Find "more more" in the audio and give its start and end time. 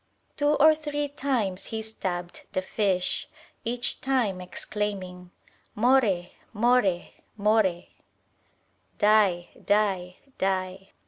5.75-7.03, 6.53-7.83